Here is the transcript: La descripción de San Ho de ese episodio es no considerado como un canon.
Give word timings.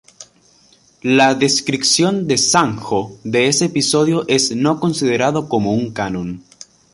La 1.03 1.35
descripción 1.35 2.27
de 2.27 2.35
San 2.39 2.79
Ho 2.81 3.19
de 3.23 3.45
ese 3.47 3.65
episodio 3.65 4.27
es 4.27 4.55
no 4.55 4.79
considerado 4.79 5.47
como 5.47 5.75
un 5.75 5.91
canon. 5.91 6.43